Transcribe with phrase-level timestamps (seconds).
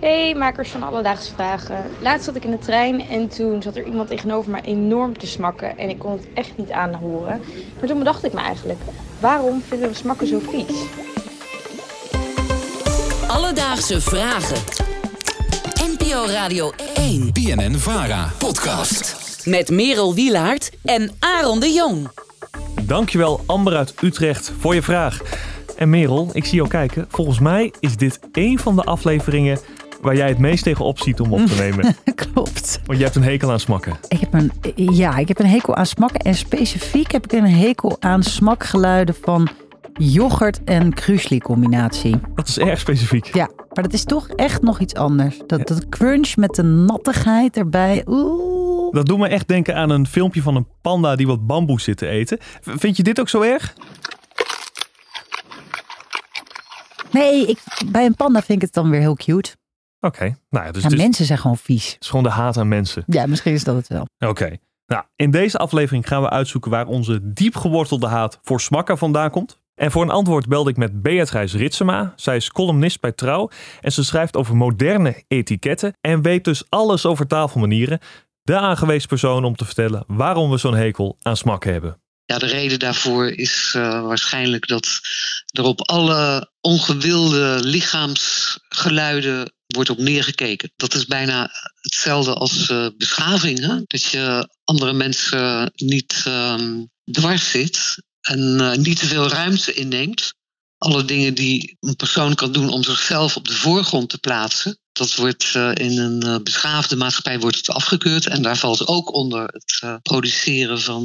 [0.00, 1.84] Hey, makers van Alledaagse Vragen.
[2.00, 5.26] Laatst zat ik in de trein en toen zat er iemand tegenover me enorm te
[5.26, 5.78] smakken.
[5.78, 7.40] En ik kon het echt niet aanhoren.
[7.78, 8.78] Maar toen bedacht ik me eigenlijk,
[9.18, 10.84] waarom vinden we smakken zo vies?
[13.28, 14.56] Alledaagse Vragen.
[15.92, 17.32] NPO Radio 1.
[17.32, 18.32] BNN Vara.
[18.38, 19.42] Podcast.
[19.44, 22.10] Met Merel Wielaert en Aaron de Jong.
[22.82, 25.20] Dankjewel Amber uit Utrecht voor je vraag.
[25.76, 27.06] En Merel, ik zie jou kijken.
[27.08, 29.58] Volgens mij is dit één van de afleveringen
[30.00, 31.96] waar jij het meest tegenop ziet om op te nemen.
[32.32, 32.80] Klopt.
[32.84, 33.96] Want je hebt een hekel aan smakken.
[34.08, 36.20] Ik heb een, ja, ik heb een hekel aan smakken.
[36.20, 39.48] En specifiek heb ik een hekel aan smakgeluiden van
[39.92, 42.20] yoghurt en krusli combinatie.
[42.34, 43.34] Dat is erg specifiek.
[43.34, 45.40] Ja, maar dat is toch echt nog iets anders.
[45.46, 48.02] Dat, dat crunch met de nattigheid erbij.
[48.06, 48.92] Oeh.
[48.92, 51.96] Dat doet me echt denken aan een filmpje van een panda die wat bamboe zit
[51.96, 52.38] te eten.
[52.60, 53.74] Vind je dit ook zo erg?
[57.10, 59.58] Nee, ik, bij een panda vind ik het dan weer heel cute.
[60.00, 61.92] Oké, nou ja, dus Ja, mensen zijn gewoon vies.
[61.92, 63.04] het is gewoon de haat aan mensen.
[63.06, 64.06] Ja, misschien is dat het wel.
[64.18, 64.56] Oké.
[64.86, 69.30] Nou, in deze aflevering gaan we uitzoeken waar onze diep gewortelde haat voor smakken vandaan
[69.30, 69.58] komt.
[69.74, 72.12] En voor een antwoord belde ik met Beatrice Ritsema.
[72.16, 77.06] Zij is columnist bij Trouw en ze schrijft over moderne etiketten en weet dus alles
[77.06, 77.98] over taalmanieren.
[78.42, 82.00] De aangewezen persoon om te vertellen waarom we zo'n hekel aan smakken hebben.
[82.24, 85.00] Ja, de reden daarvoor is eh, waarschijnlijk dat
[85.52, 90.72] er op alle ongewilde lichaamsgeluiden wordt op neergekeken.
[90.76, 93.58] Dat is bijna hetzelfde als eh, beschaving.
[93.58, 93.76] Hè?
[93.86, 100.34] Dat je andere mensen niet ehm, dwars zit en eh, niet te veel ruimte inneemt.
[100.78, 104.78] Alle dingen die een persoon kan doen om zichzelf op de voorgrond te plaatsen.
[104.92, 108.26] Dat wordt eh, in een beschaafde maatschappij wordt het afgekeurd.
[108.26, 111.04] En daar valt ook onder het produceren van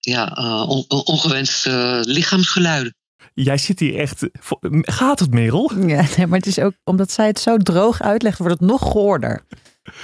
[0.00, 0.24] ja,
[0.68, 2.94] on- on- ongewenste lichaamsgeluiden.
[3.34, 4.28] Jij zit hier echt.
[4.80, 5.72] Gaat het, Merel?
[5.86, 8.82] Ja, nee, maar het is ook omdat zij het zo droog uitlegt, wordt het nog
[8.82, 9.44] goorder.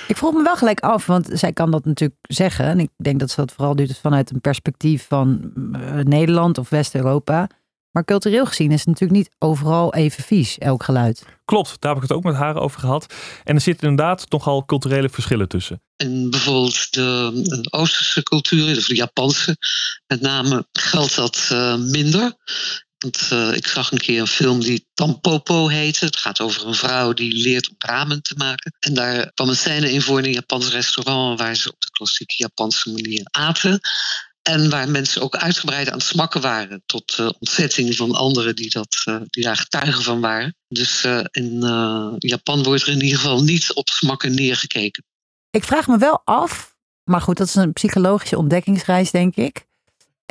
[0.09, 2.65] Ik vroeg me wel gelijk af, want zij kan dat natuurlijk zeggen.
[2.65, 6.69] En ik denk dat ze dat vooral doet vanuit een perspectief van eh, Nederland of
[6.69, 7.49] West-Europa.
[7.93, 11.25] Maar cultureel gezien is het natuurlijk niet overal even vies, elk geluid.
[11.45, 13.15] Klopt, daar heb ik het ook met haar over gehad.
[13.45, 15.83] En er zitten inderdaad nogal culturele verschillen tussen.
[15.97, 19.57] En bijvoorbeeld de, de Oosterse cultuur, of de Japanse,
[20.07, 22.37] met name geldt dat eh, minder.
[23.03, 26.05] Want eh, ik zag een keer een film die Tampopo heette.
[26.05, 28.75] Het gaat over een vrouw die leert om ramen te maken.
[28.79, 31.91] En daar kwam een scène in voor in een Japans restaurant waar ze op de
[31.91, 33.81] klassieke Japanse manier aten.
[34.43, 36.83] En waar mensen ook uitgebreid aan het smakken waren.
[36.87, 40.57] Tot eh, ontzetting van anderen die, dat, eh, die daar getuigen van waren.
[40.69, 41.61] Dus in
[42.19, 45.05] Japan wordt er in ieder geval niet op smakken neergekeken.
[45.51, 46.75] Ik vraag me wel af,
[47.05, 49.67] maar goed, dat is een psychologische ontdekkingsreis, denk ik.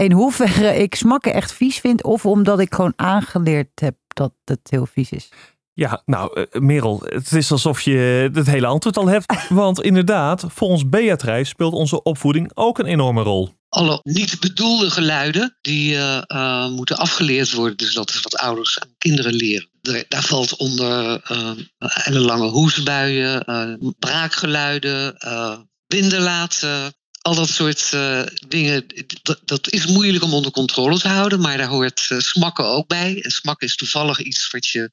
[0.01, 4.59] In hoeverre ik smakken echt vies vind, of omdat ik gewoon aangeleerd heb dat het
[4.63, 5.29] heel vies is.
[5.73, 9.33] Ja, nou, eh, Merel, het is alsof je het hele antwoord al hebt.
[9.49, 13.49] Want inderdaad, volgens Beatrice speelt onze opvoeding ook een enorme rol.
[13.69, 17.77] alle niet bedoelde geluiden die eh, eh, moeten afgeleerd worden.
[17.77, 19.69] Dus dat is wat ouders aan kinderen leren.
[20.07, 21.51] Daar, valt onder eh
[22.05, 25.57] ellenlange hoesbuien, eh, braakgeluiden, eh
[25.87, 26.93] winden laten.
[27.21, 28.85] Al dat soort eh, dingen,
[29.45, 31.39] dat, is moeilijk om onder controle te houden.
[31.39, 33.21] Maar daar hoort eh, smakken ook bij.
[33.21, 34.91] En smakken is toevallig iets wat je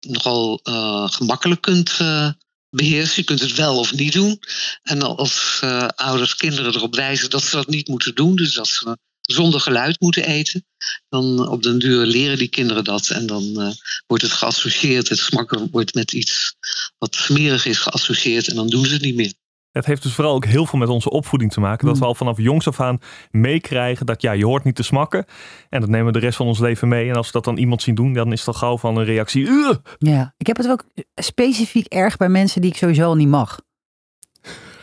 [0.00, 2.30] nogal eh, gemakkelijk kunt eh,
[2.70, 3.14] beheersen.
[3.16, 4.40] Je kunt het wel of niet doen.
[4.82, 5.60] En als
[5.94, 10.00] ouders kinderen erop wijzen dat ze dat niet moeten doen, dus dat ze zonder geluid
[10.00, 10.66] moeten eten,
[11.08, 13.08] dan op den duur leren die kinderen dat.
[13.10, 13.74] En dan
[14.06, 16.54] wordt het geassocieerd, het smakken wordt met iets
[16.98, 19.32] wat smerig is geassocieerd en dan doen ze het niet meer.
[19.72, 21.86] Het heeft dus vooral ook heel veel met onze opvoeding te maken.
[21.86, 22.98] Dat we al vanaf jongs af aan
[23.30, 25.24] meekrijgen dat ja, je hoort niet te smakken.
[25.68, 27.08] En dat nemen we de rest van ons leven mee.
[27.08, 29.46] En als we dat dan iemand zien doen, dan is dat gauw van een reactie.
[29.46, 33.28] "Ugh." Ja, ik heb het ook specifiek erg bij mensen die ik sowieso al niet
[33.28, 33.60] mag.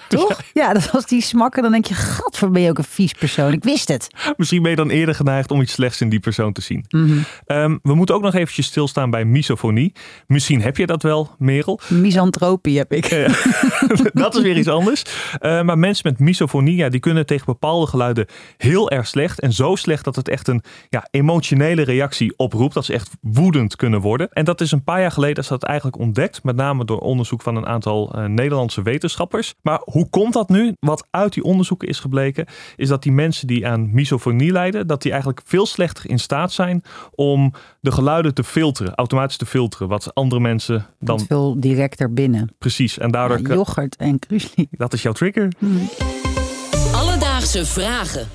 [0.18, 0.42] Toch?
[0.54, 3.54] Ja, dat als die smakken, dan denk je, gadver ben je ook een vies persoon.
[3.54, 4.08] Ik wist het.
[4.38, 6.86] Misschien ben je dan eerder geneigd om iets slechts in die persoon te zien.
[6.90, 7.18] Mhm.
[7.46, 9.94] Ehm, we moeten ook nog eventjes stilstaan bij misofonie.
[10.28, 11.80] Misschien heb je dat wel, Merel.
[11.88, 13.10] Misantropie heb ik.
[14.14, 15.04] dat is weer iets anders.
[15.40, 18.26] Eh, maar mensen met misofonie, ja, die kunnen tegen bepaalde geluiden
[18.58, 19.40] heel erg slecht.
[19.40, 22.74] En zo slecht dat het echt een ja, emotionele reactie oproept.
[22.74, 24.30] Dat ze echt woedend kunnen worden.
[24.32, 26.44] En dat is een paar jaar geleden is dat eigenlijk ontdekt.
[26.44, 29.54] Met name door onderzoek van een aantal eh, Nederlandse wetenschappers.
[29.62, 30.74] Maar hoe komt dat nu?
[30.80, 32.46] Wat uit die onderzoeken is gebleken,
[32.76, 36.52] is dat die mensen die aan misofonie lijden, dat die eigenlijk veel slechter in staat
[36.52, 36.84] zijn
[37.16, 39.88] om de geluiden te filteren, automatisch te filteren.
[39.88, 42.56] Wat andere mensen dan veel directer binnen.
[42.58, 42.98] precies.
[42.98, 44.68] En daardoor, yoghurt en krusli.
[44.72, 45.52] dat is jouw trigger.
[46.94, 48.28] Alledaagse Vragen.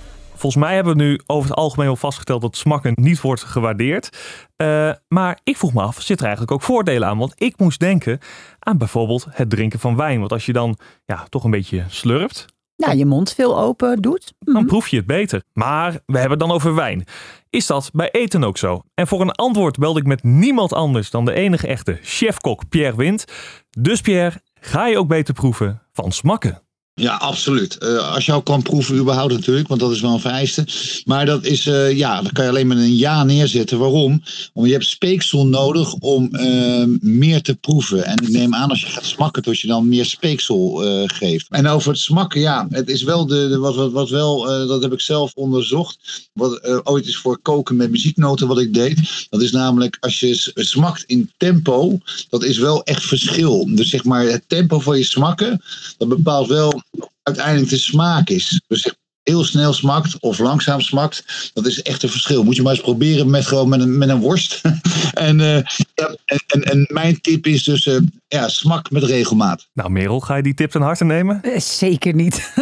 [0.43, 4.19] Volgens mij hebben we nu over het algemeen wel vastgesteld dat smakken niet wordt gewaardeerd.
[4.57, 7.19] Uh, maar ik vroeg me af, zit er eigenlijk ook voordelen aan?
[7.19, 8.19] Want ik moest denken
[8.59, 10.19] aan bijvoorbeeld het drinken van wijn.
[10.19, 14.33] Want als je dan ja, toch een beetje slurpt, ja, je mond veel open doet.
[14.39, 14.67] dan Mhm.
[14.67, 15.43] proef je het beter.
[15.53, 17.05] Maar we hebben het dan over wijn.
[17.51, 18.83] Is dat bij eten ook zo?
[18.95, 22.97] En voor een antwoord belde ik met niemand anders dan de enige echte chefkok Pierre
[22.97, 23.25] Wind.
[23.71, 26.62] Dus Pierre, ga je ook beter proeven van smakken?
[26.95, 27.79] Ja, absoluut.
[27.79, 30.67] Eh, als je kan proeven überhaupt natuurlijk, want dat is wel een vereiste.
[31.05, 33.79] Maar dat is, eh, ja, dat kan je alleen met een ja neerzetten.
[33.79, 34.23] Waarom?
[34.53, 38.05] Omdat je hebt speeksel nodig om eh, meer te proeven.
[38.05, 41.47] En ik neem aan als je gaat smakken, dat je dan meer speeksel geeft.
[41.51, 44.93] En over het smakken, ja, het is wel de, wat, wat, wat wel, dat heb
[44.93, 46.29] ik zelf onderzocht.
[46.33, 49.27] Wat ooit is voor koken met muzieknoten wat ik deed.
[49.31, 51.99] Dat is namelijk als je smakt in tempo,
[52.29, 53.75] dat is wel echt verschil.
[53.75, 55.63] Dus zeg maar het tempo van je smakken,
[55.99, 56.83] dat bepaalt wel
[57.23, 58.61] uiteindelijk de smaak is.
[58.67, 62.45] Dus heel snel smakt of langzaam smakt, dat is echt een verschil.
[62.45, 64.61] Moet je maar eens proberen met gewoon met een, met een worst.
[65.13, 65.63] en, eh,
[65.95, 67.97] ja, en, en, en mijn tip is dus, eh,
[68.29, 69.69] ja, smak met regelmaat.
[69.73, 71.43] Nou Merel, ga je die tip ten harte nemen?
[71.43, 72.53] Eh, Zeker niet.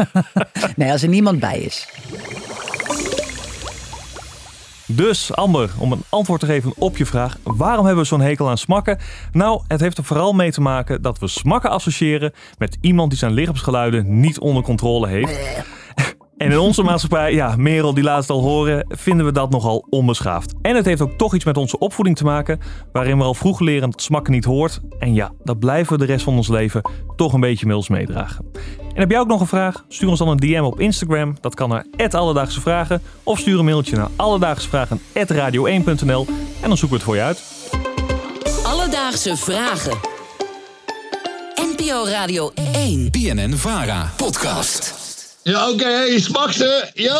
[0.76, 1.86] nee, als er niemand bij is.
[4.88, 8.48] Dus Amber, om een antwoord te geven op je vraag, waarom hebben we zo'n hekel
[8.48, 8.98] aan smakken?
[9.32, 13.18] Nou, het heeft er vooral mee te maken dat we smakken associëren met iemand die
[13.18, 15.64] zijn lichaamsgeluiden niet onder controle heeft.
[16.36, 19.86] En in onze maatschappij, ja, Merel die laat het al horen, vinden we dat nogal
[19.90, 20.54] onbeschaafd.
[20.62, 22.60] En het heeft ook toch iets met onze opvoeding te maken,
[22.92, 24.80] waarin we al vroeg leren dat smakken niet hoort.
[24.98, 27.88] En ja, dat blijven we de rest van ons leven toch een beetje met ons
[27.88, 28.44] meedragen.
[28.94, 29.84] En heb jij ook nog een vraag?
[29.88, 31.36] Stuur ons dan een DM op Instagram.
[31.40, 33.02] Dat kan naar Alledaagse Vragen.
[33.22, 36.26] Of stuur een mailtje naar alledaagsevragen.radio1.nl
[36.60, 37.42] en dan zoeken we het voor je uit.
[38.64, 39.98] Alledaagse vragen.
[41.54, 43.10] NPO Radio 1.
[43.10, 44.12] BNN Vara.
[44.16, 45.05] Podcast.
[45.46, 46.90] Ja, oké, smakte.
[46.94, 47.14] Yo!